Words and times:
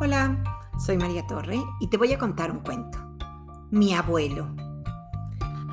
Hola, 0.00 0.40
soy 0.78 0.96
María 0.96 1.26
Torre 1.26 1.60
y 1.80 1.88
te 1.88 1.96
voy 1.96 2.12
a 2.12 2.18
contar 2.18 2.52
un 2.52 2.60
cuento. 2.60 3.00
Mi 3.72 3.94
abuelo. 3.94 4.46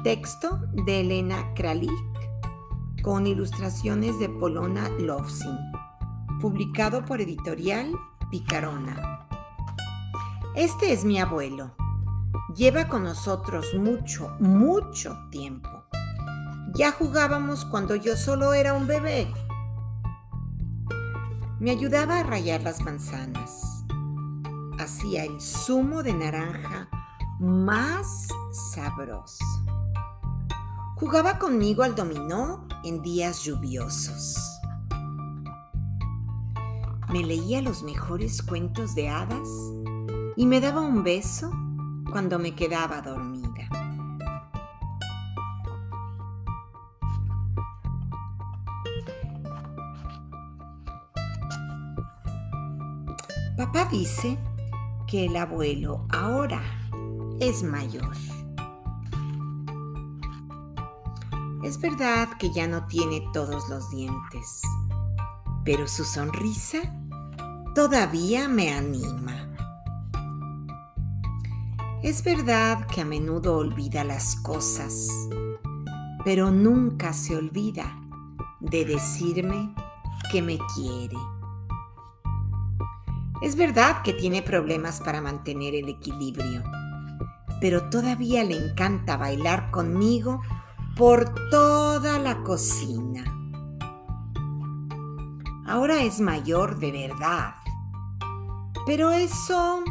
Texto 0.03 0.61
de 0.73 1.01
Elena 1.01 1.53
Kralik 1.53 1.91
con 3.03 3.27
ilustraciones 3.27 4.17
de 4.17 4.27
Polona 4.27 4.89
Lovsin. 4.97 5.55
Publicado 6.41 7.05
por 7.05 7.21
editorial 7.21 7.91
Picarona. 8.31 9.27
Este 10.55 10.91
es 10.91 11.05
mi 11.05 11.19
abuelo. 11.19 11.75
Lleva 12.55 12.87
con 12.87 13.03
nosotros 13.03 13.75
mucho, 13.75 14.35
mucho 14.39 15.15
tiempo. 15.29 15.69
Ya 16.73 16.91
jugábamos 16.91 17.63
cuando 17.63 17.95
yo 17.95 18.17
solo 18.17 18.53
era 18.53 18.73
un 18.73 18.87
bebé. 18.87 19.31
Me 21.59 21.69
ayudaba 21.69 22.21
a 22.21 22.23
rayar 22.23 22.63
las 22.63 22.81
manzanas 22.81 23.74
hacía 24.79 25.23
el 25.23 25.39
zumo 25.41 26.03
de 26.03 26.13
naranja 26.13 26.89
más 27.39 28.27
sabroso. 28.51 29.43
Jugaba 30.95 31.37
conmigo 31.39 31.83
al 31.83 31.95
dominó 31.95 32.67
en 32.83 33.01
días 33.01 33.43
lluviosos. 33.43 34.37
Me 37.11 37.23
leía 37.23 37.61
los 37.61 37.83
mejores 37.83 38.41
cuentos 38.41 38.95
de 38.95 39.09
hadas 39.09 39.47
y 40.35 40.45
me 40.45 40.59
daba 40.61 40.81
un 40.81 41.03
beso 41.03 41.51
cuando 42.11 42.39
me 42.39 42.55
quedaba 42.55 43.01
dormida. 43.01 43.45
Papá 53.57 53.85
dice 53.89 54.37
el 55.17 55.35
abuelo 55.35 56.05
ahora 56.11 56.61
es 57.39 57.63
mayor. 57.63 58.15
Es 61.63 61.79
verdad 61.79 62.29
que 62.37 62.51
ya 62.51 62.67
no 62.67 62.85
tiene 62.87 63.23
todos 63.33 63.69
los 63.69 63.89
dientes, 63.89 64.61
pero 65.63 65.87
su 65.87 66.03
sonrisa 66.03 66.79
todavía 67.73 68.47
me 68.47 68.73
anima. 68.73 69.49
Es 72.03 72.23
verdad 72.23 72.85
que 72.87 73.01
a 73.01 73.05
menudo 73.05 73.57
olvida 73.57 74.03
las 74.03 74.35
cosas, 74.35 75.09
pero 76.23 76.51
nunca 76.51 77.13
se 77.13 77.35
olvida 77.35 77.99
de 78.59 78.85
decirme 78.85 79.73
que 80.31 80.41
me 80.41 80.59
quiere. 80.75 81.17
Es 83.41 83.55
verdad 83.55 84.01
que 84.01 84.13
tiene 84.13 84.41
problemas 84.41 85.01
para 85.01 85.21
mantener 85.21 85.75
el 85.75 85.89
equilibrio, 85.89 86.63
pero 87.59 87.89
todavía 87.89 88.43
le 88.43 88.57
encanta 88.57 89.17
bailar 89.17 89.71
conmigo 89.71 90.41
por 90.95 91.49
toda 91.49 92.17
la 92.19 92.41
cocina. 92.43 93.23
Ahora 95.67 96.03
es 96.03 96.19
mayor 96.19 96.79
de 96.79 96.91
verdad, 96.91 97.55
pero 98.85 99.11
eso 99.11 99.83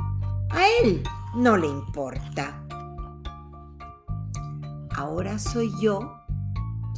a 0.50 0.66
él 0.82 1.02
no 1.34 1.56
le 1.56 1.66
importa. 1.66 2.64
Ahora 4.96 5.38
soy 5.38 5.72
yo 5.80 6.20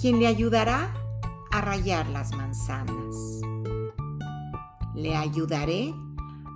quien 0.00 0.20
le 0.20 0.26
ayudará 0.26 0.92
a 1.50 1.60
rayar 1.62 2.06
las 2.08 2.32
manzanas. 2.34 3.40
Le 4.94 5.16
ayudaré 5.16 5.94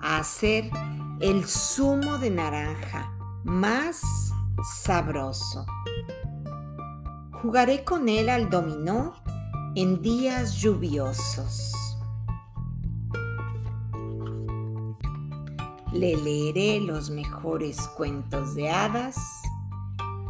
a 0.01 0.19
hacer 0.19 0.71
el 1.21 1.45
zumo 1.47 2.19
de 2.19 2.31
naranja 2.31 3.13
más 3.45 4.33
sabroso. 4.83 5.67
Jugaré 7.43 7.85
con 7.85 8.09
él 8.09 8.29
al 8.29 8.51
dominó 8.51 9.15
en 9.75 10.03
días 10.03 10.57
lluviosos. 10.57 11.73
Le 15.93 16.17
leeré 16.17 16.81
los 16.81 17.11
mejores 17.11 17.89
cuentos 17.89 18.55
de 18.55 18.71
hadas 18.71 19.17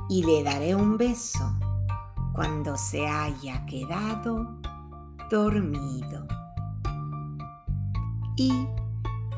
y 0.08 0.24
le 0.24 0.42
daré 0.42 0.74
un 0.74 0.96
beso 0.96 1.56
cuando 2.32 2.76
se 2.76 3.06
haya 3.06 3.64
quedado 3.66 4.58
dormido. 5.30 6.26
Y 8.36 8.66